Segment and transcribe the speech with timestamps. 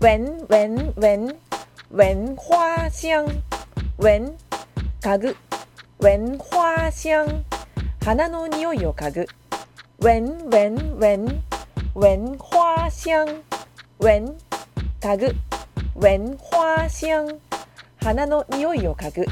[0.00, 1.36] 闻闻闻
[1.90, 3.26] 闻花香，
[3.96, 4.32] 闻
[5.00, 5.34] 嘎嘎，
[5.98, 7.26] 闻花香，
[8.00, 9.26] 花の匂いを嗅ぐ。
[9.98, 11.42] 闻闻闻
[11.94, 13.42] 闻花香，
[13.98, 14.36] 闻
[15.00, 15.34] 嘎嘎，
[15.96, 17.40] 闻花香，
[18.00, 19.26] 花の匂いを嗅ぐ。